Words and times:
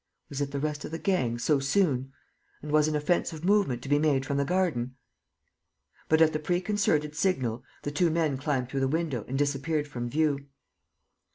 Was 0.29 0.41
it 0.41 0.49
the 0.49 0.59
rest 0.59 0.83
of 0.83 0.89
the 0.89 0.97
gang, 0.97 1.37
so 1.37 1.59
soon? 1.59 2.11
And 2.63 2.71
was 2.71 2.87
an 2.87 2.95
offensive 2.95 3.45
movement 3.45 3.83
to 3.83 3.87
be 3.89 3.99
made 3.99 4.25
from 4.25 4.37
the 4.37 4.43
garden? 4.45 4.95
But, 6.09 6.21
at 6.23 6.33
the 6.33 6.39
preconcerted 6.39 7.15
signal, 7.15 7.63
the 7.83 7.91
two 7.91 8.09
men 8.09 8.39
climbed 8.39 8.69
through 8.69 8.79
the 8.79 8.87
window 8.87 9.23
and 9.27 9.37
disappeared 9.37 9.87
from 9.87 10.09
view. 10.09 10.47